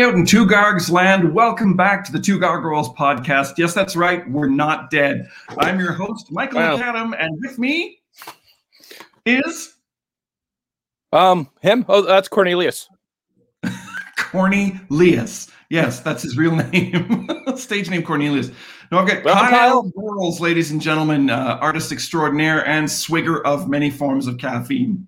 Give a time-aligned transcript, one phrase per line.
[0.00, 1.34] Everybody out in Two Gargs land.
[1.34, 3.58] Welcome back to the Two Gargoyles podcast.
[3.58, 4.28] Yes, that's right.
[4.30, 5.28] We're not dead.
[5.58, 6.78] I'm your host, Michael Wow.
[6.78, 8.00] McAdam, and with me
[9.26, 9.74] is
[11.12, 11.84] Um, him?
[11.86, 12.88] Oh, that's Cornelius.
[14.16, 15.50] Cornelius.
[15.68, 17.28] Yes, that's his real name.
[17.56, 18.50] Stage name Cornelius.
[18.90, 19.92] No, I've got Well, Kyle.
[19.94, 25.06] Burrows, ladies and gentlemen, uh, artist extraordinaire and swigger of many forms of caffeine.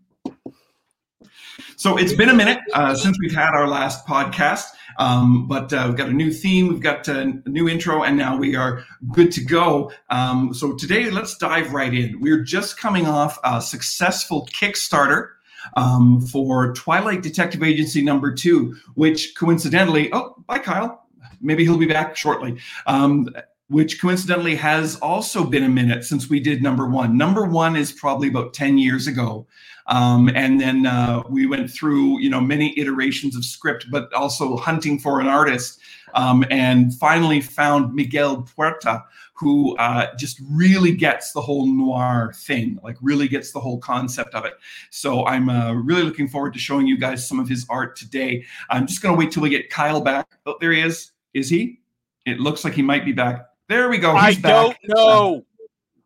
[1.76, 4.66] So it's been a minute uh, since we've had our last podcast,
[4.98, 8.16] um, but uh, we've got a new theme, we've got uh, a new intro, and
[8.16, 9.92] now we are good to go.
[10.10, 12.20] Um, so today, let's dive right in.
[12.20, 15.28] We're just coming off a successful Kickstarter
[15.74, 21.06] um, for Twilight Detective Agency number two, which coincidentally, oh, bye, Kyle.
[21.40, 22.58] Maybe he'll be back shortly.
[22.86, 23.28] Um,
[23.68, 27.16] which coincidentally has also been a minute since we did number one.
[27.16, 29.46] Number one is probably about 10 years ago.
[29.86, 34.56] Um, and then uh, we went through, you know, many iterations of script, but also
[34.56, 35.80] hunting for an artist,
[36.14, 42.78] um, and finally found Miguel Puerta, who uh, just really gets the whole noir thing,
[42.84, 44.54] like really gets the whole concept of it.
[44.90, 48.44] So I'm uh, really looking forward to showing you guys some of his art today.
[48.70, 50.28] I'm just going to wait till we get Kyle back.
[50.46, 51.10] Oh, there he is.
[51.34, 51.80] Is he?
[52.24, 53.46] It looks like he might be back.
[53.68, 54.12] There we go.
[54.14, 54.52] I He's back.
[54.52, 55.44] don't know.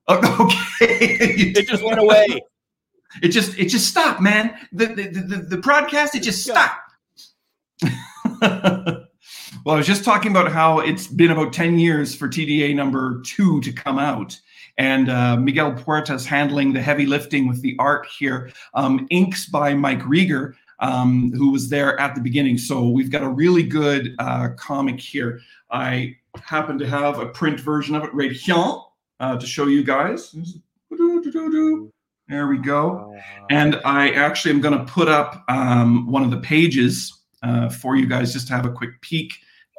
[0.08, 0.62] Oh, okay.
[1.56, 2.40] It just went away.
[3.22, 4.54] It just it just stopped, man.
[4.72, 6.92] The the the, the broadcast it just stopped.
[8.40, 13.20] well, I was just talking about how it's been about ten years for TDA number
[13.22, 14.38] two to come out,
[14.78, 18.50] and uh, Miguel Puerta's handling the heavy lifting with the art here.
[18.74, 22.58] Um, inks by Mike Rieger, um, who was there at the beginning.
[22.58, 25.40] So we've got a really good uh, comic here.
[25.70, 28.56] I happen to have a print version of it right here
[29.20, 30.34] uh, to show you guys.
[32.28, 33.16] There we go.
[33.50, 37.96] And I actually am going to put up um, one of the pages uh, for
[37.96, 39.32] you guys just to have a quick peek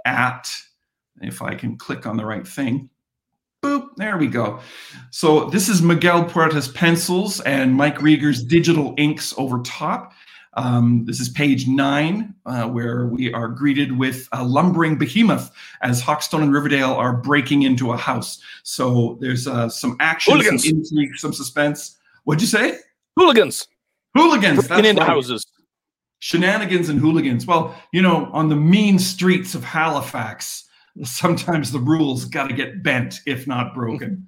[0.05, 0.49] at.
[1.19, 2.89] If I can click on the right thing.
[3.63, 4.59] Boop, there we go.
[5.09, 10.13] So this is Miguel Puerta's pencils and Mike Rieger's digital inks over top.
[10.53, 16.01] Um, this is page nine, uh, where we are greeted with a lumbering behemoth as
[16.01, 18.39] Hawkstone and Riverdale are breaking into a house.
[18.63, 21.96] So there's uh, some action, some intrigue, some suspense.
[22.27, 22.77] What'd you say?
[23.15, 23.69] Hooligans
[24.13, 24.67] Hooligans.
[24.67, 25.09] That's into right.
[25.09, 25.47] houses.
[26.19, 27.47] Shenanigans and hooligans.
[27.47, 30.67] Well, you know, on the mean streets of Halifax,
[31.03, 34.27] sometimes the rules got to get bent, if not broken.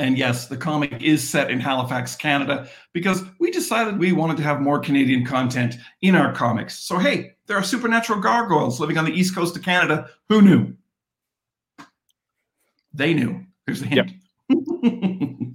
[0.00, 4.42] And yes, the comic is set in Halifax, Canada, because we decided we wanted to
[4.42, 6.76] have more Canadian content in our comics.
[6.76, 10.10] So, hey, there are supernatural gargoyles living on the east coast of Canada.
[10.28, 10.74] Who knew?
[12.92, 13.46] They knew.
[13.64, 14.10] Here's a hint.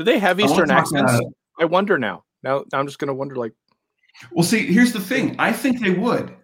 [0.00, 1.20] Do they have Eastern talk, accents?
[1.60, 2.24] I wonder now.
[2.42, 3.36] Now, now I'm just gonna wonder.
[3.36, 3.52] Like,
[4.32, 5.36] Well, see, here's the thing.
[5.38, 6.34] I think they would.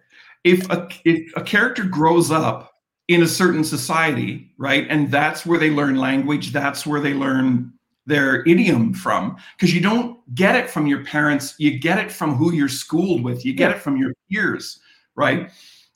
[0.43, 2.71] If a if a character grows up
[3.07, 7.73] in a certain society, right, and that's where they learn language, that's where they learn
[8.05, 12.35] their idiom from, because you don't get it from your parents, you get it from
[12.35, 14.79] who you're schooled with, you get it from your peers,
[15.15, 15.49] right?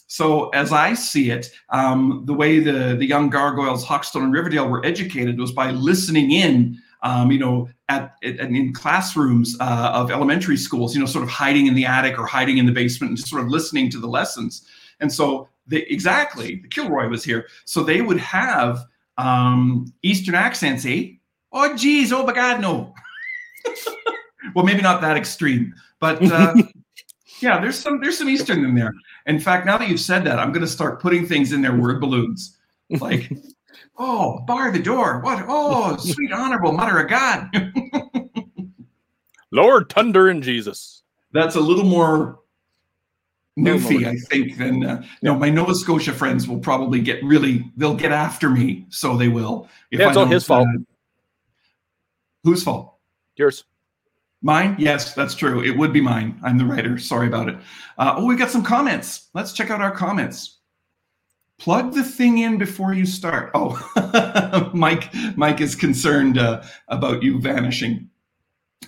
[0.07, 4.67] So as I see it, um, the way the the young gargoyles, Hawkstone and Riverdale,
[4.67, 10.11] were educated was by listening in um, you know, at, at in classrooms uh, of
[10.11, 13.09] elementary schools, you know, sort of hiding in the attic or hiding in the basement
[13.09, 14.67] and just sort of listening to the lessons.
[14.99, 18.85] And so they exactly, the Kilroy was here, so they would have
[19.17, 21.13] um, Eastern accents, eh?
[21.51, 22.93] Oh, geez, oh my God, no.
[24.55, 26.53] well, maybe not that extreme, but uh,
[27.41, 28.93] yeah, there's some there's some Eastern in there.
[29.25, 31.75] In fact, now that you've said that, I'm going to start putting things in their
[31.75, 32.57] word balloons,
[32.89, 33.31] like.
[33.97, 35.19] Oh, bar the door.
[35.21, 35.43] What?
[35.47, 37.49] Oh, sweet honorable mother of God.
[39.51, 41.03] Lord Thunder and Jesus.
[41.33, 42.39] That's a little more
[43.57, 45.35] Little newfie, I think, than uh, no.
[45.35, 47.69] My Nova Scotia friends will probably get really.
[47.75, 49.67] They'll get after me, so they will.
[49.91, 50.67] If Yeah, it's I all don't, his fault.
[50.69, 50.79] uh,
[52.45, 52.95] whose fault?
[53.35, 53.65] Yours.
[54.41, 54.75] Mine?
[54.79, 55.61] Yes, that's true.
[55.63, 56.39] It would be mine.
[56.43, 56.97] I'm the writer.
[56.97, 57.57] Sorry about it.
[57.97, 59.27] Uh, oh, we got some comments.
[59.33, 60.59] Let's check out our comments.
[61.61, 63.51] Plug the thing in before you start.
[63.53, 65.13] Oh, Mike.
[65.37, 68.09] Mike is concerned uh, about you vanishing.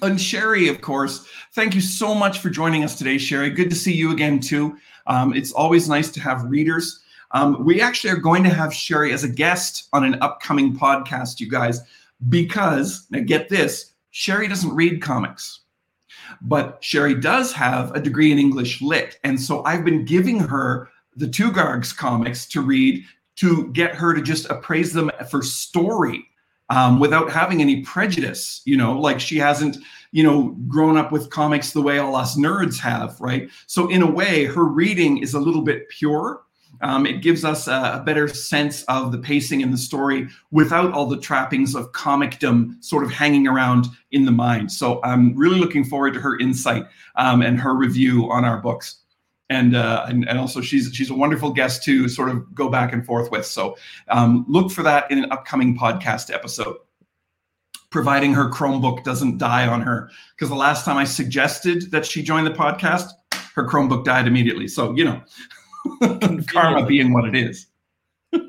[0.01, 1.23] And Sherry, of course,
[1.53, 3.51] thank you so much for joining us today, Sherry.
[3.51, 4.75] Good to see you again too.
[5.05, 7.03] Um, it's always nice to have readers.
[7.29, 11.39] Um, we actually are going to have Sherry as a guest on an upcoming podcast,
[11.39, 11.79] you guys,
[12.27, 15.59] because now get this Sherry doesn't read comics,
[16.41, 19.19] but Sherry does have a degree in English Lit.
[19.23, 23.03] And so I've been giving her the Two Gargs comics to read
[23.35, 26.27] to get her to just appraise them for story
[26.69, 28.61] um, without having any prejudice.
[28.65, 29.77] You know, like she hasn't,
[30.11, 33.49] you know, grown up with comics the way all us nerds have, right?
[33.67, 36.41] So in a way, her reading is a little bit pure.
[36.81, 40.91] Um, it gives us a, a, better sense of the pacing in the story without
[40.91, 44.71] all the trappings of comicdom sort of hanging around in the mind.
[44.71, 49.02] So I'm really looking forward to her insight um, and her review on our books
[49.53, 52.93] and, uh, and and also she's she's a wonderful guest to sort of go back
[52.93, 53.45] and forth with.
[53.45, 53.77] So
[54.09, 56.77] um, look for that in an upcoming podcast episode.
[57.89, 62.23] Providing her Chromebook doesn't die on her, because the last time I suggested that she
[62.23, 63.11] join the podcast,
[63.53, 64.67] her Chromebook died immediately.
[64.67, 65.21] So you know,
[66.47, 67.67] karma being what it is.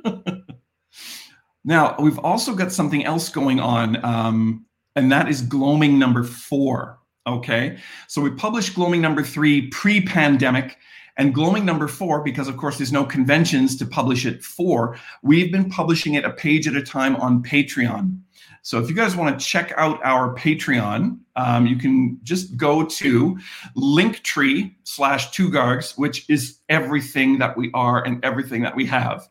[1.64, 4.64] now we've also got something else going on, um,
[4.96, 6.98] and that is gloaming number four.
[7.26, 10.76] Okay, so we published gloaming number three pre-pandemic
[11.16, 15.52] and Gloaming number four, because of course there's no conventions to publish it for, we've
[15.52, 18.19] been publishing it a page at a time on Patreon.
[18.62, 22.84] So if you guys want to check out our Patreon, um, you can just go
[22.84, 23.38] to
[23.76, 29.28] linktree slash two gargs, which is everything that we are and everything that we have.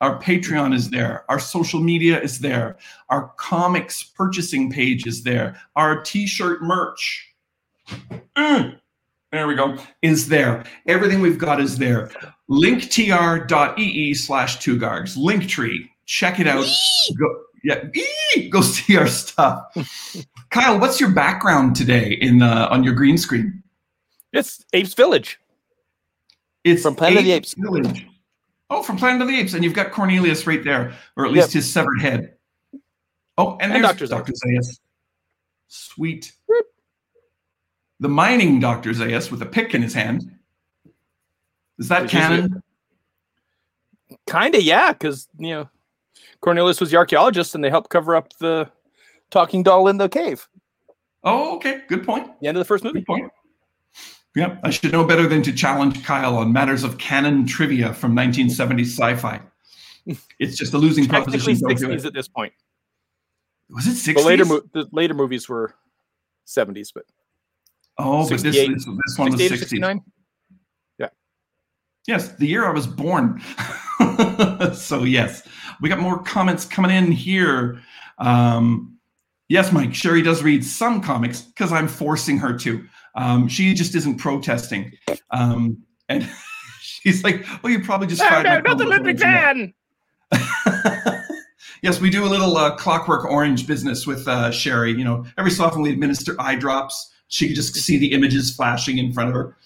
[0.00, 1.24] Our Patreon is there.
[1.28, 2.78] Our social media is there.
[3.10, 5.60] Our comics purchasing page is there.
[5.76, 7.28] Our t-shirt merch.
[8.36, 8.80] Mm
[9.32, 10.64] there we go, is there.
[10.86, 12.10] Everything we've got is there.
[12.50, 15.16] linktr.ee slash two gargs.
[15.16, 15.88] Linktree.
[16.04, 16.66] Check it out.
[17.18, 17.84] Go, yeah,
[18.36, 19.64] ee, go see our stuff.
[20.50, 23.62] Kyle, what's your background today in uh, on your green screen?
[24.32, 25.38] It's Apes Village.
[26.64, 27.88] It's from Planet Apes of the Apes.
[27.88, 28.06] Village.
[28.68, 31.48] Oh, from Planet of the Apes, and you've got Cornelius right there, or at least
[31.48, 31.54] yep.
[31.54, 32.34] his severed head.
[33.38, 34.32] Oh, and, and there's Dr.
[34.32, 34.78] Zaius.
[35.68, 36.32] Sweet
[38.02, 38.90] the mining Dr.
[38.90, 40.28] Zaius with a pick in his hand.
[41.78, 42.62] Is that Which canon?
[44.26, 45.70] Kind of, yeah, because you know
[46.40, 48.68] Cornelius was the archaeologist, and they helped cover up the
[49.30, 50.48] talking doll in the cave.
[51.22, 52.28] Oh, okay, good point.
[52.40, 53.00] The end of the first movie.
[53.00, 53.32] Good point.
[54.34, 58.16] Yeah, I should know better than to challenge Kyle on matters of canon trivia from
[58.16, 59.40] 1970s sci-fi.
[60.40, 61.54] It's just a losing proposition.
[61.54, 62.52] 60s at this point.
[63.70, 64.16] Was it 60s?
[64.16, 65.74] The later, mo- the later movies were
[66.46, 67.04] 70s, but
[67.98, 70.00] Oh, but this, this, this one was 69?
[70.98, 71.08] Yeah.
[72.06, 73.40] Yes, the year I was born.
[74.74, 75.46] so, yes,
[75.80, 77.80] we got more comments coming in here.
[78.18, 78.98] Um,
[79.48, 82.84] yes, Mike, Sherry does read some comics because I'm forcing her to.
[83.14, 84.92] Um, she just isn't protesting.
[85.30, 86.28] Um, and
[86.80, 89.74] she's like, oh, you probably just no, no, not the Ludwig van.
[91.82, 94.92] yes, we do a little uh, clockwork orange business with uh, Sherry.
[94.92, 98.54] You know, every so often we administer eye drops she could just see the images
[98.54, 99.56] flashing in front of her.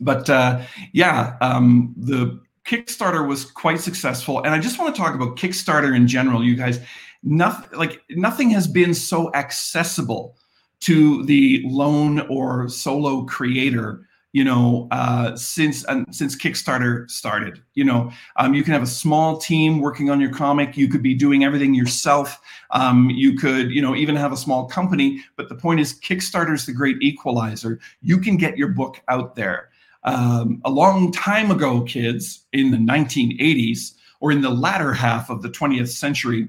[0.00, 0.60] But uh,
[0.92, 5.94] yeah, um, the Kickstarter was quite successful, and I just want to talk about Kickstarter
[5.94, 6.42] in general.
[6.42, 6.80] You guys,
[7.22, 10.36] nothing like nothing has been so accessible
[10.80, 17.62] to the lone or solo creator you know, uh, since uh, since Kickstarter started.
[17.74, 20.76] You know, um, you can have a small team working on your comic.
[20.76, 22.40] You could be doing everything yourself.
[22.70, 25.24] Um, you could, you know, even have a small company.
[25.36, 27.80] But the point is, Kickstarter is the great equalizer.
[28.02, 29.70] You can get your book out there.
[30.04, 35.42] Um, a long time ago, kids, in the 1980s or in the latter half of
[35.42, 36.48] the 20th century,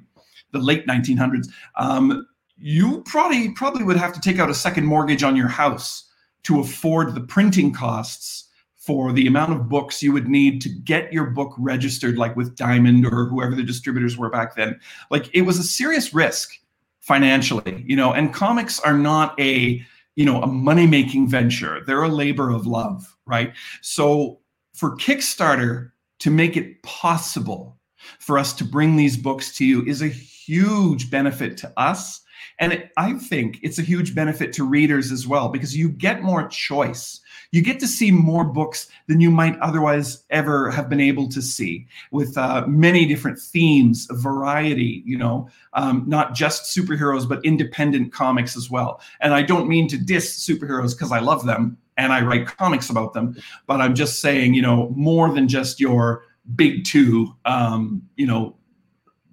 [0.51, 1.47] the late 1900s,
[1.77, 6.11] um, you probably probably would have to take out a second mortgage on your house
[6.43, 11.13] to afford the printing costs for the amount of books you would need to get
[11.13, 14.79] your book registered, like with Diamond or whoever the distributors were back then.
[15.12, 16.57] Like it was a serious risk
[17.00, 21.81] financially, you know, and comics are not a, you know, a money making venture.
[21.86, 23.53] They're a labor of love, right?
[23.81, 24.39] So
[24.74, 27.77] for Kickstarter to make it possible
[28.19, 32.21] for us to bring these books to you is a huge benefit to us
[32.60, 36.48] and I think it's a huge benefit to readers as well because you get more
[36.48, 37.19] choice.
[37.51, 41.41] You get to see more books than you might otherwise ever have been able to
[41.41, 48.13] see with uh, many different themes, variety, you know, um, not just superheroes, but independent
[48.13, 49.01] comics as well.
[49.19, 52.89] And I don't mean to diss superheroes because I love them and I write comics
[52.89, 53.36] about them,
[53.67, 56.24] but I'm just saying, you know, more than just your
[56.55, 58.55] big two, um, you know,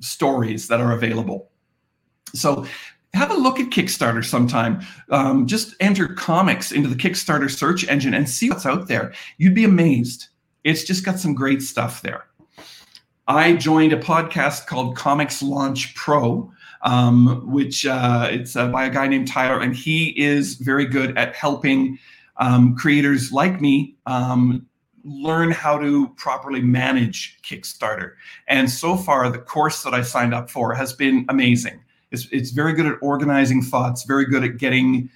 [0.01, 1.51] stories that are available.
[2.35, 2.67] So
[3.19, 4.81] have a look at Kickstarter sometime.
[5.11, 9.13] Um, just enter comics into the Kickstarter search engine and see what's out there.
[9.37, 10.29] You'd be amazed.
[10.65, 12.25] It's just got some great stuff there.
[13.27, 16.51] I joined a podcast called ComixLaunch Pro,
[16.83, 21.17] um, which uh, it's uh, by a guy named Tyler, and he is very good
[21.19, 21.99] at helping
[22.39, 24.67] um, creators like me um,
[25.05, 28.13] learn how to properly manage Kickstarter.
[28.47, 31.81] And so far, the course that I signed up for has been amazing.
[32.11, 35.11] It's, it's very good at organizing thoughts, very good at getting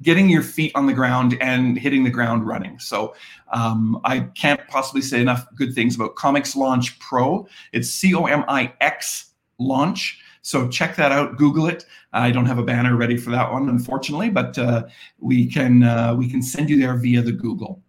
[0.00, 2.78] getting your feet on the ground and hitting the ground running.
[2.78, 3.16] So
[3.52, 7.48] um, I can't possibly say enough good things about ComixLaunch Pro.
[7.72, 10.20] It's C O M I X Launch.
[10.42, 11.36] So check that out.
[11.36, 11.84] Google it.
[12.12, 14.84] I don't have a banner ready for that one, unfortunately, but uh,
[15.18, 17.82] we can uh, we can send you there via the Google.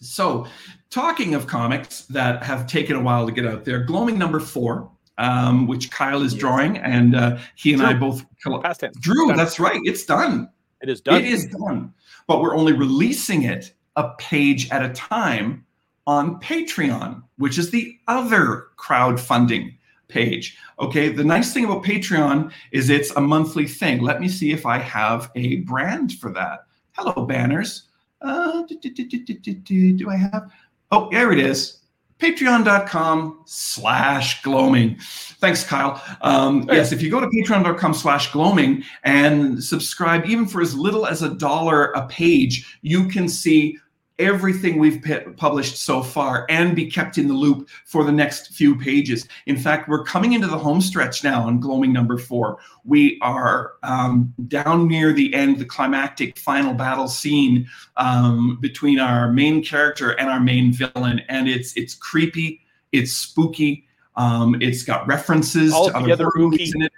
[0.00, 0.46] So,
[0.90, 4.90] talking of comics that have taken a while to get out there, Gloaming number four,
[5.18, 6.40] um, which Kyle is yes.
[6.40, 7.90] drawing, and uh, he and Drew.
[7.90, 8.24] I both.
[8.62, 8.96] Past tense.
[8.98, 9.80] Drew, that's right.
[9.84, 10.48] It's done.
[10.80, 11.20] It is done.
[11.20, 11.92] It is done.
[12.26, 15.64] But we're only releasing it a page at a time
[16.06, 19.76] on Patreon, which is the other crowdfunding
[20.08, 20.58] page.
[20.80, 24.00] Okay, the nice thing about Patreon is it's a monthly thing.
[24.00, 26.66] Let me see if I have a brand for that.
[26.92, 27.84] Hello, banners.
[28.20, 30.50] Uh, do, do, do, do I have?
[30.90, 31.78] Oh, there it is.
[32.22, 34.96] Patreon.com slash gloaming.
[35.40, 36.00] Thanks, Kyle.
[36.20, 41.04] Um, yes, if you go to patreon.com slash gloaming and subscribe, even for as little
[41.04, 43.76] as a dollar a page, you can see
[44.18, 45.04] everything we've
[45.36, 49.26] published so far and be kept in the loop for the next few pages.
[49.46, 52.58] In fact, we're coming into the home stretch now on Gloaming number four.
[52.84, 59.32] We are um, down near the end, the climactic final battle scene um, between our
[59.32, 62.60] main character and our main villain, and it's it's creepy,
[62.92, 66.92] it's spooky, um, it's got references All to other movies in it.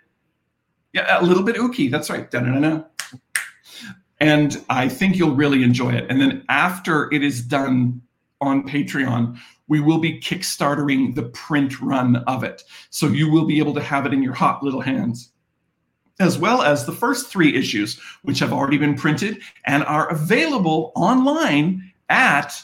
[0.93, 1.91] Yeah, a little bit ooky.
[1.91, 2.31] That's right.
[2.31, 2.85] Da-da-da-da
[4.25, 6.07] and I think you'll really enjoy it.
[6.09, 8.01] And then after it is done
[8.41, 9.39] on Patreon,
[9.69, 12.63] we will be kickstartering the print run of it.
[12.89, 15.31] So you will be able to have it in your hot little hands,
[16.21, 20.93] as well as the first three issues, which have already been printed and are available
[20.97, 22.63] online at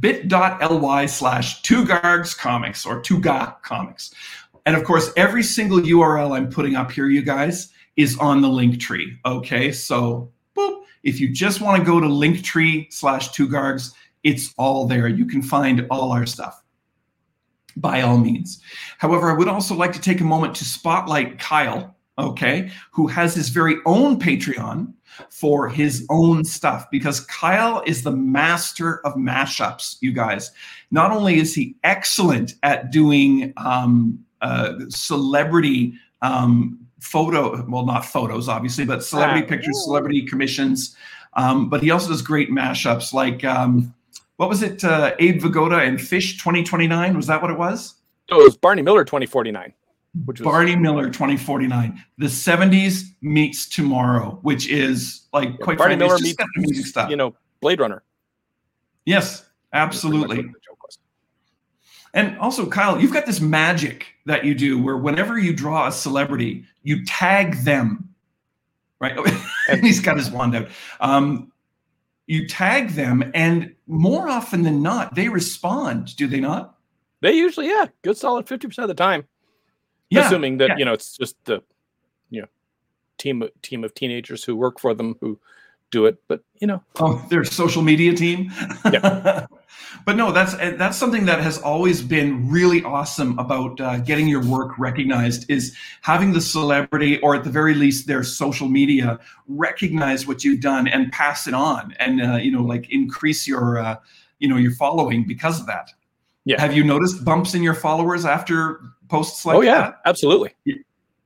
[0.00, 4.12] bit.ly slash two gargs comics or two comics.
[4.64, 8.48] And of course, every single URL I'm putting up here, you guys, is on the
[8.48, 9.16] link tree.
[9.24, 10.82] Okay, so boop.
[11.02, 13.92] If you just want to go to linktree slash two gargs,
[14.24, 15.06] it's all there.
[15.06, 16.62] You can find all our stuff
[17.76, 18.60] by all means.
[18.98, 23.34] However, I would also like to take a moment to spotlight Kyle, okay, who has
[23.34, 24.92] his very own Patreon
[25.30, 30.50] for his own stuff because Kyle is the master of mashups, you guys.
[30.90, 38.48] Not only is he excellent at doing um, uh, celebrity um, photo, well, not photos,
[38.48, 40.96] obviously, but celebrity ah, pictures, celebrity commissions.
[41.34, 43.94] Um, but he also does great mashups like, um,
[44.36, 44.84] what was it?
[44.84, 47.16] Uh, Abe Vigoda and Fish 2029.
[47.16, 47.94] Was that what it was?
[48.30, 49.72] Oh, it was Barney Miller 2049.
[50.24, 52.02] Which was- Barney Miller 2049.
[52.18, 57.10] The 70s meets tomorrow, which is like yeah, quite Barney frankly, Miller meets amazing stuff.
[57.10, 58.02] You know, Blade Runner.
[59.04, 60.50] Yes, absolutely.
[62.16, 65.92] And also, Kyle, you've got this magic that you do where whenever you draw a
[65.92, 68.08] celebrity, you tag them,
[68.98, 69.14] right?
[69.68, 70.68] and he's got his wand out.
[71.00, 71.52] Um,
[72.26, 76.16] you tag them, and more often than not, they respond.
[76.16, 76.78] Do they not?
[77.20, 79.26] They usually, yeah, good solid fifty percent of the time.
[80.08, 80.76] Yeah, assuming that yeah.
[80.78, 81.62] you know it's just the
[82.30, 82.48] you know
[83.18, 85.38] team team of teenagers who work for them who
[85.90, 86.16] do it.
[86.28, 88.50] But you know, oh, their social media team.
[88.90, 89.46] Yeah.
[90.04, 94.44] but no, that's that's something that has always been really awesome about uh, getting your
[94.44, 100.26] work recognized is having the celebrity or at the very least their social media recognize
[100.26, 103.96] what you've done and pass it on, and uh, you know, like increase your uh,
[104.38, 105.92] you know your following because of that.
[106.44, 106.60] Yeah.
[106.60, 109.56] Have you noticed bumps in your followers after posts like?
[109.56, 110.00] Oh yeah, that?
[110.04, 110.54] absolutely.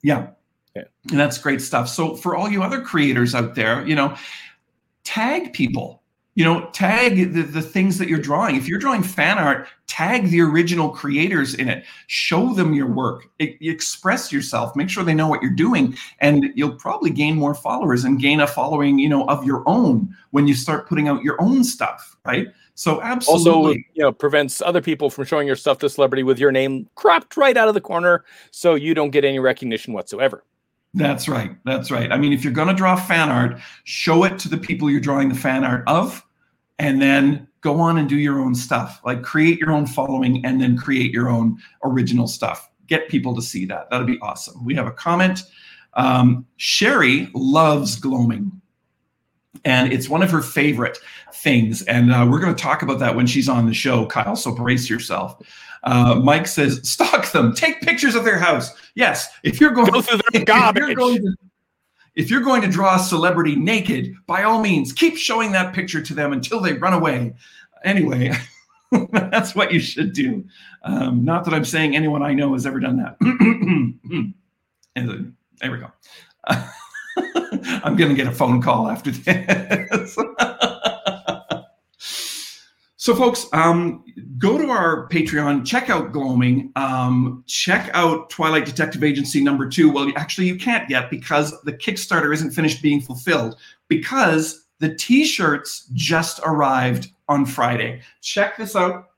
[0.03, 0.29] Yeah.
[0.75, 0.85] Yeah.
[1.11, 1.89] And that's great stuff.
[1.89, 4.17] So for all you other creators out there, you know,
[5.05, 6.00] tag people
[6.41, 8.57] you know tag the, the things that you're drawing.
[8.57, 11.85] If you're drawing fan art tag the original creators in it.
[12.07, 13.29] Show them your work.
[13.39, 14.75] It, express yourself.
[14.75, 18.41] Make sure they know what you're doing and you'll probably gain more followers and gain
[18.41, 22.17] a following you know of your own when you start putting out your own stuff
[22.25, 22.47] right?
[22.75, 23.51] So absolutely.
[23.51, 26.89] also you know prevents other people from showing your stuff to celebrity with your name
[26.95, 30.43] cropped right out of the corner so you don't get any recognition whatsoever.
[30.95, 31.57] That's right.
[31.65, 32.11] That's right.
[32.11, 35.01] I mean, if you're going to draw fan art, show it to the people you're
[35.01, 36.25] drawing the fan art of,
[36.81, 39.01] and then go on and do your own stuff.
[39.05, 42.69] Like create your own following and then create your own original stuff.
[42.87, 43.91] Get people to see that.
[43.91, 44.65] That'll be awesome.
[44.65, 45.43] We have a comment.
[45.95, 48.51] Um, Sherry loves gloaming.
[49.65, 50.97] And it's one of her favorite
[51.35, 51.83] things.
[51.83, 54.35] And uh, we're going to talk about that when she's on the show, Kyle.
[54.35, 55.37] So brace yourself.
[55.83, 58.71] Uh, Mike says, stalk them, take pictures of their house.
[58.95, 60.97] Yes, if you're going, Go through their garbage.
[62.15, 66.03] If you're going to, draw a celebrity naked, by all means, keep showing that picture
[66.03, 67.35] to them until they run away.
[67.85, 68.33] anyway,
[69.11, 70.45] that's what you should do.
[70.83, 73.17] Um, not that I'm saying anyone I know has ever done that.
[74.97, 75.91] and, there we go.
[77.85, 80.17] I'm going to get a phone call after this.
[83.01, 84.05] so, folks, um,
[84.37, 89.91] go to our Patreon, check out Gloaming, um, check out Twilight Detective Agency number two.
[89.91, 93.57] Well, actually, you can't yet because the Kickstarter isn't finished being fulfilled
[93.89, 98.03] because the t shirts just arrived on Friday.
[98.21, 99.13] Check this out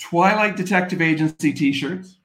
[0.00, 2.16] Twilight Detective Agency t shirts.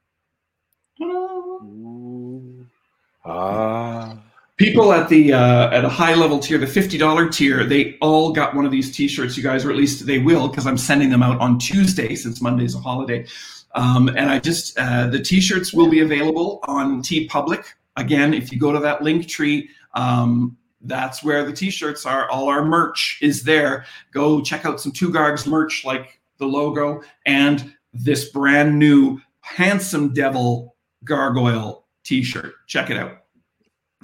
[3.23, 4.17] Ah.
[4.57, 8.31] People at the uh, at a high level tier, the fifty dollar tier, they all
[8.31, 11.11] got one of these T-shirts, you guys, or at least they will, because I'm sending
[11.11, 13.27] them out on Tuesday since Monday's a holiday.
[13.75, 17.63] Um, and I just uh, the T-shirts will be available on T TeePublic.
[17.97, 22.27] Again, if you go to that link tree, um, that's where the T-shirts are.
[22.29, 23.85] All our merch is there.
[24.11, 30.13] Go check out some Two Gargs merch, like the logo and this brand new handsome
[30.13, 32.53] devil gargoyle T-shirt.
[32.65, 33.19] Check it out.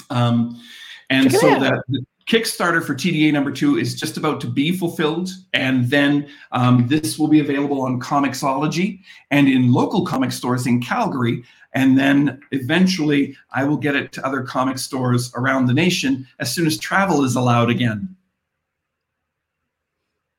[0.09, 0.61] Um,
[1.09, 5.29] and so that the Kickstarter for TDA number two is just about to be fulfilled,
[5.53, 10.81] and then um, this will be available on Comixology and in local comic stores in
[10.81, 11.43] Calgary.
[11.73, 16.53] And then eventually, I will get it to other comic stores around the nation as
[16.53, 18.15] soon as travel is allowed again.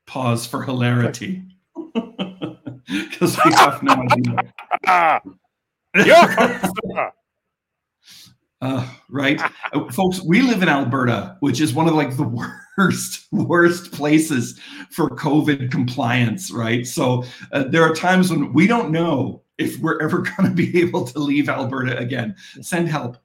[0.07, 1.43] Pause for hilarity.
[1.93, 4.53] Because we have no idea.
[8.65, 9.39] Uh, right,
[9.75, 10.23] uh, folks.
[10.23, 12.23] We live in Alberta, which is one of like the
[12.79, 14.59] worst, worst places
[14.91, 16.51] for COVID compliance.
[16.51, 20.55] Right, so uh, there are times when we don't know if we're ever going to
[20.55, 22.35] be able to leave Alberta again.
[22.63, 23.19] Send help,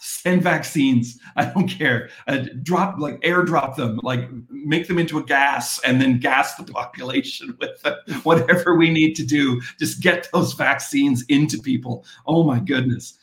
[0.00, 1.18] send vaccines.
[1.36, 2.08] I don't care.
[2.26, 6.64] Uh, drop like airdrop them, like make them into a gas, and then gas the
[6.64, 7.84] population with
[8.24, 9.60] whatever we need to do.
[9.78, 12.06] Just get those vaccines into people.
[12.26, 13.18] Oh my goodness.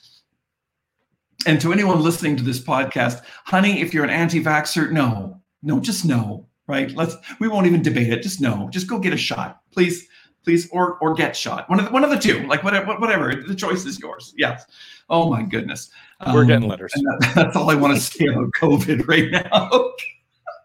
[1.47, 6.03] And to anyone listening to this podcast, honey, if you're an anti-vaxxer, no, no, just
[6.03, 6.91] no, right?
[6.91, 8.21] Let's we won't even debate it.
[8.21, 10.10] Just no, just go get a shot, please,
[10.43, 11.69] please, or or get shot.
[11.69, 13.33] One of the, one of the two, like whatever, whatever.
[13.33, 14.33] The choice is yours.
[14.36, 14.65] Yes.
[15.10, 15.89] Oh my goodness.
[16.33, 16.91] We're um, getting letters.
[16.93, 19.91] That, that's all I want to say about COVID right now.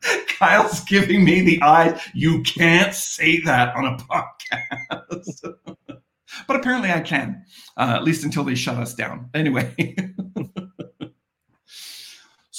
[0.36, 2.00] Kyle's giving me the eye.
[2.12, 5.54] You can't say that on a podcast.
[6.48, 7.44] but apparently I can,
[7.76, 9.30] uh, at least until they shut us down.
[9.32, 9.76] Anyway.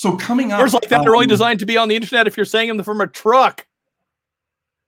[0.03, 2.27] So coming up, words like that um, are only designed to be on the internet
[2.27, 3.65] if you're saying them from a truck.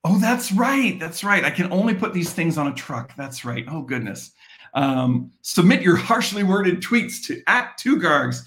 [0.03, 0.99] Oh, that's right.
[0.99, 1.45] That's right.
[1.45, 3.15] I can only put these things on a truck.
[3.15, 3.63] That's right.
[3.69, 4.33] Oh goodness.
[4.73, 8.41] Um, submit your harshly worded tweets to at two gargs,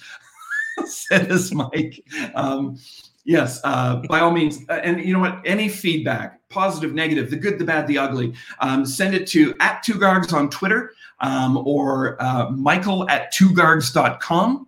[0.85, 2.05] says Mike.
[2.35, 2.77] Um,
[3.25, 4.59] yes, uh, by all means.
[4.69, 5.41] Uh, and you know what?
[5.47, 9.83] Any feedback, positive, negative, the good, the bad, the ugly, um, send it to at
[9.83, 14.68] two gargs on Twitter um, or uh, Michael at twogargs.com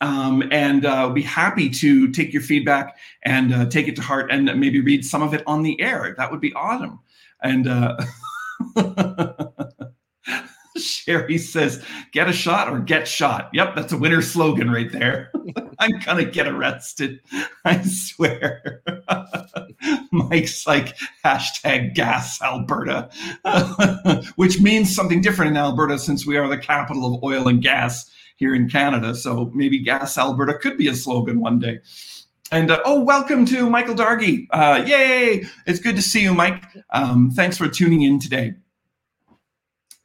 [0.00, 4.30] um, and uh, be happy to take your feedback and uh, take it to heart
[4.30, 6.14] and maybe read some of it on the air.
[6.16, 7.00] That would be awesome.
[7.42, 7.96] And uh,
[10.76, 11.82] Sherry says,
[12.12, 15.30] "Get a shot or get shot." Yep, that's a winner slogan right there.
[15.78, 17.20] I'm gonna get arrested.
[17.64, 18.82] I swear.
[20.12, 23.10] Mike's like hashtag gas Alberta,
[24.36, 28.10] which means something different in Alberta since we are the capital of oil and gas
[28.36, 29.14] here in Canada.
[29.14, 31.80] So maybe Gas Alberta could be a slogan one day.
[32.52, 34.46] And uh, oh, welcome to Michael Dargy.
[34.50, 35.44] Uh, yay!
[35.66, 36.62] It's good to see you, Mike.
[36.90, 38.54] Um, thanks for tuning in today.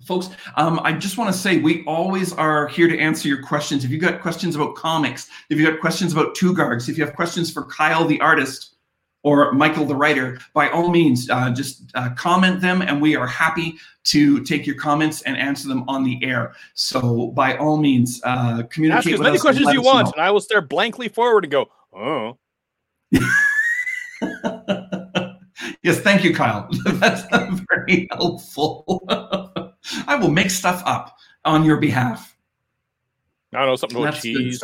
[0.06, 3.86] Folks, um, I just want to say we always are here to answer your questions.
[3.86, 7.06] If you've got questions about comics, if you've got questions about Two Gargs, if you
[7.06, 8.71] have questions for Kyle the artist,
[9.24, 13.28] or Michael the writer, by all means, uh, just uh, comment them, and we are
[13.28, 16.54] happy to take your comments and answer them on the air.
[16.74, 19.14] So, by all means, uh, communicate.
[19.14, 20.14] Ask as many questions as you want, know.
[20.14, 22.38] and I will stare blankly forward and go, "Oh."
[25.84, 26.68] yes, thank you, Kyle.
[26.86, 27.24] That's
[27.70, 29.06] very helpful.
[30.08, 32.36] I will make stuff up on your behalf.
[33.54, 34.64] I don't know something about cheese.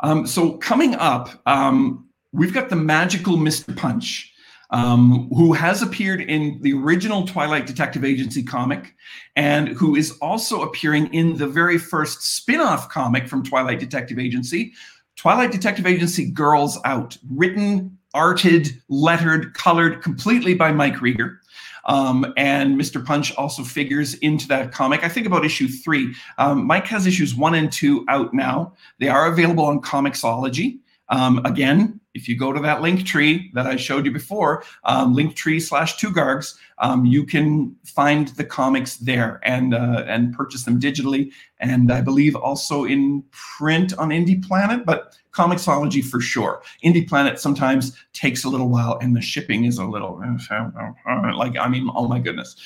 [0.00, 3.76] Um, so coming up, um, we've got the magical Mr.
[3.76, 4.32] Punch,
[4.70, 8.94] um, who has appeared in the original Twilight Detective Agency comic
[9.36, 14.18] and who is also appearing in the very first spin off comic from Twilight Detective
[14.18, 14.72] Agency,
[15.16, 21.38] Twilight Detective Agency Girls Out, written, arted, lettered, colored completely by Mike Rieger.
[21.86, 23.04] Um, and Mr.
[23.04, 25.04] Punch also figures into that comic.
[25.04, 26.14] I think about issue three.
[26.36, 28.74] Um, Mike has issues one and two out now.
[28.98, 30.80] They are available on Comixology.
[31.08, 35.14] Um, again, if you go to that link tree that I showed you before, um,
[35.14, 40.64] Linktree slash Two Gargs, um, you can find the comics there and uh, and purchase
[40.64, 46.62] them digitally, and I believe also in print on IndyPlanet, but Comixology for sure.
[46.82, 50.16] IndyPlanet sometimes takes a little while, and the shipping is a little
[51.36, 52.56] like I mean, oh my goodness.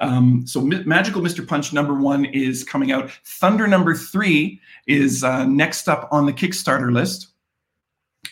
[0.00, 1.46] Um, so Magical Mr.
[1.46, 3.10] Punch number one is coming out.
[3.24, 7.28] Thunder number three is uh, next up on the Kickstarter list.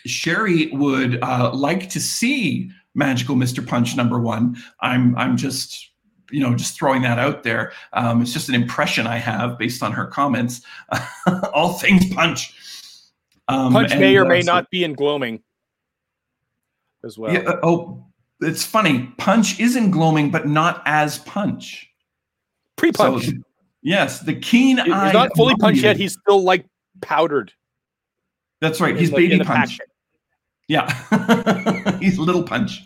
[0.07, 3.67] Sherry would uh, like to see Magical Mr.
[3.67, 4.57] Punch number one.
[4.81, 5.91] I'm I'm just
[6.31, 7.73] you know just throwing that out there.
[7.93, 10.63] Um, it's just an impression I have based on her comments.
[11.53, 12.55] All things Punch.
[13.49, 15.43] Um, punch and, may or may uh, so, not be in gloaming
[17.05, 17.33] as well.
[17.33, 18.05] Yeah, uh, oh,
[18.41, 19.13] it's funny.
[19.19, 21.89] Punch is in gloaming, but not as Punch.
[22.77, 23.27] Pre-punch.
[23.27, 23.33] So,
[23.83, 25.97] yes, the keen He's not fully punched yet.
[25.97, 26.67] He's still like
[27.01, 27.53] powdered.
[28.61, 28.97] That's right.
[28.97, 29.79] He's the, baby punch.
[29.79, 29.89] Packet.
[30.69, 32.83] Yeah, he's little punch.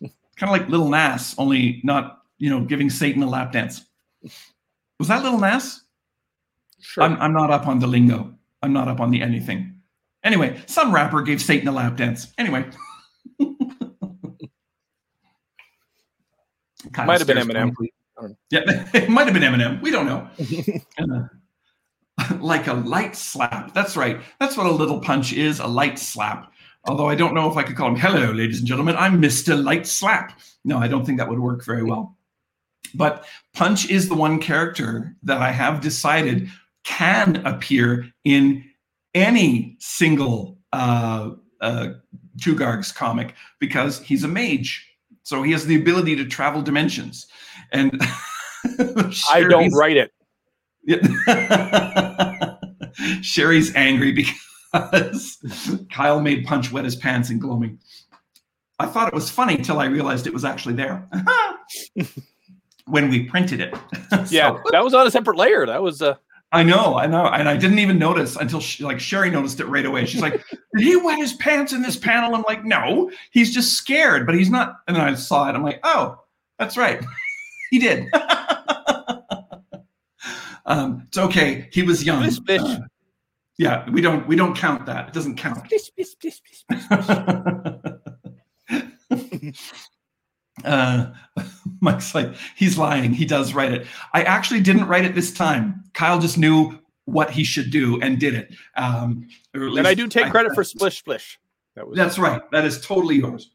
[0.00, 3.84] kind of like little Nas, only not you know giving Satan a lap dance.
[4.98, 5.82] Was that little Nas?
[6.80, 7.04] Sure.
[7.04, 8.34] I'm, I'm not up on the lingo.
[8.62, 9.74] I'm not up on the anything.
[10.22, 12.32] Anyway, some rapper gave Satan a lap dance.
[12.38, 12.66] Anyway.
[17.04, 17.74] might have been Eminem.
[18.50, 18.60] Yeah,
[18.94, 19.82] it might have been Eminem.
[19.82, 20.28] We don't know.
[20.98, 21.28] uh,
[22.40, 23.74] like a light slap.
[23.74, 24.20] That's right.
[24.40, 26.52] That's what a little punch is a light slap.
[26.86, 29.62] Although I don't know if I could call him, hello, ladies and gentlemen, I'm Mr.
[29.62, 30.38] Light Slap.
[30.64, 32.16] No, I don't think that would work very well.
[32.94, 36.48] But Punch is the one character that I have decided
[36.84, 38.64] can appear in
[39.14, 41.88] any single uh, uh,
[42.40, 44.86] Two Gargs comic because he's a mage.
[45.22, 47.26] So he has the ability to travel dimensions.
[47.72, 47.98] And
[49.32, 50.10] I don't write it.
[53.22, 54.34] Sherry's angry because
[55.92, 57.78] Kyle made Punch wet his pants in gloaming.
[58.78, 61.08] I thought it was funny until I realized it was actually there
[62.86, 63.74] when we printed it.
[64.10, 65.64] so, yeah, that was on a separate layer.
[65.66, 66.16] That was uh
[66.52, 69.66] I know, I know, and I didn't even notice until she, like Sherry noticed it
[69.66, 70.06] right away.
[70.06, 70.40] She's like,
[70.76, 74.36] "Did he wet his pants in this panel?" I'm like, "No, he's just scared, but
[74.36, 75.56] he's not." And then I saw it.
[75.56, 76.20] I'm like, "Oh,
[76.60, 77.04] that's right,
[77.70, 78.08] he did."
[80.64, 81.68] um, it's okay.
[81.72, 82.22] He was young.
[82.22, 82.78] Uh,
[83.58, 85.08] yeah, we don't we don't count that.
[85.08, 85.68] It doesn't count.
[90.62, 91.12] Uh,
[91.80, 93.12] Mike's like, he's lying.
[93.12, 93.86] He does write it.
[94.12, 95.82] I actually didn't write it this time.
[95.94, 98.54] Kyle just knew what he should do and did it.
[98.76, 101.38] Um, and I do take credit I, for Splish Splish.
[101.74, 102.40] That was that's right.
[102.52, 103.50] That is totally yours.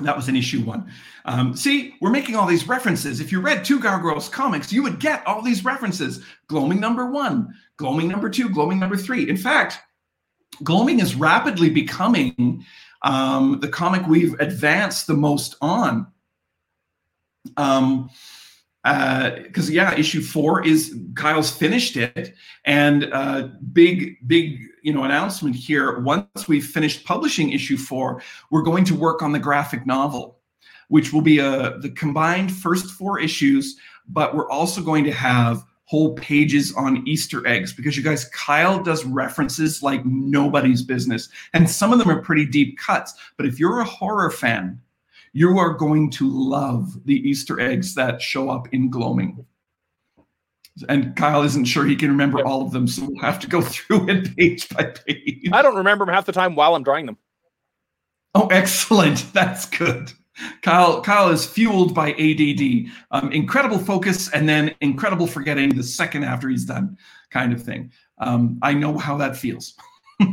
[0.00, 0.90] That was an issue one.
[1.24, 3.20] Um, see, we're making all these references.
[3.20, 6.22] If you read Two Gargoyles comics, you would get all these references.
[6.48, 9.28] Gloaming number one, gloaming number two, gloaming number three.
[9.28, 9.78] In fact,
[10.62, 12.64] gloaming is rapidly becoming
[13.02, 16.06] um, the comic we've advanced the most on.
[17.56, 18.10] Um,
[18.86, 25.02] because uh, yeah, issue four is Kyle's finished it, and uh, big big you know
[25.02, 25.98] announcement here.
[25.98, 28.22] Once we've finished publishing issue four,
[28.52, 30.38] we're going to work on the graphic novel,
[30.86, 33.76] which will be a uh, the combined first four issues.
[34.08, 38.80] But we're also going to have whole pages on Easter eggs because you guys, Kyle
[38.82, 41.28] does references like nobody's business.
[41.54, 43.14] And some of them are pretty deep cuts.
[43.36, 44.80] But if you're a horror fan,
[45.36, 49.44] you are going to love the Easter eggs that show up in Gloaming.
[50.88, 53.60] And Kyle isn't sure he can remember all of them, so we'll have to go
[53.62, 55.50] through it page by page.
[55.52, 57.18] I don't remember them half the time while I'm drawing them.
[58.34, 59.30] Oh, excellent.
[59.34, 60.10] That's good.
[60.62, 66.24] Kyle, Kyle is fueled by ADD, um, incredible focus, and then incredible forgetting the second
[66.24, 66.96] after he's done,
[67.28, 67.92] kind of thing.
[68.16, 69.74] Um, I know how that feels.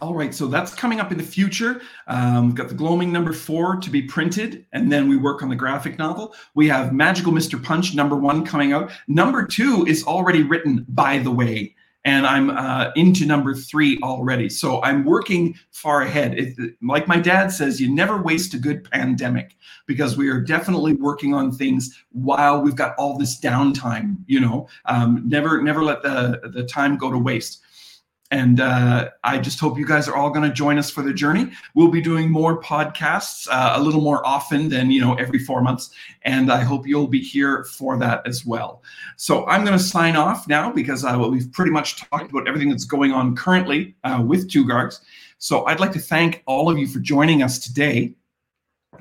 [0.00, 1.82] All right, so that's coming up in the future.
[2.06, 5.50] Um, we've got the Gloaming number four to be printed, and then we work on
[5.50, 6.34] the graphic novel.
[6.54, 7.62] We have Magical Mr.
[7.62, 8.90] Punch number one coming out.
[9.08, 14.48] Number two is already written, by the way and I'm uh, into number three already.
[14.48, 16.38] So I'm working far ahead.
[16.38, 20.94] It, like my dad says, you never waste a good pandemic because we are definitely
[20.94, 24.16] working on things while we've got all this downtime.
[24.26, 27.62] You know, um, never never let the the time go to waste.
[28.32, 31.12] And uh, I just hope you guys are all going to join us for the
[31.12, 31.50] journey.
[31.74, 35.62] We'll be doing more podcasts uh, a little more often than you know every four
[35.62, 35.90] months,
[36.22, 38.82] and I hope you'll be here for that as well.
[39.16, 42.70] So I'm going to sign off now because uh, we've pretty much talked about everything
[42.70, 45.00] that's going on currently uh, with Two Gargs.
[45.38, 48.14] So I'd like to thank all of you for joining us today,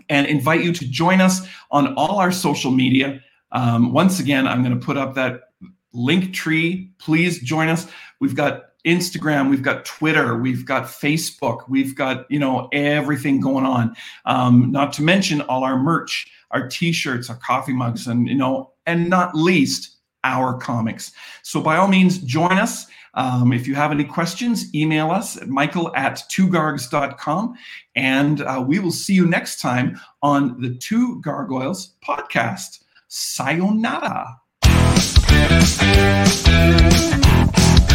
[0.10, 3.22] and invite you to join us on all our social media.
[3.52, 5.52] Um, once again, I'm going to put up that
[5.94, 6.92] link tree.
[6.98, 7.88] Please join us.
[8.20, 13.66] We've got Instagram, we've got Twitter, we've got Facebook, we've got you know everything going
[13.66, 13.96] on.
[14.26, 18.72] Um, not to mention all our merch, our T-shirts, our coffee mugs, and you know,
[18.86, 21.12] and not least our comics.
[21.44, 22.88] So by all means, join us.
[23.16, 27.56] Um, if you have any questions, email us at michael at twogargs.com.
[27.96, 32.84] And uh, we will see you next time on the Two Gargoyles podcast.
[33.08, 34.40] Sayonara.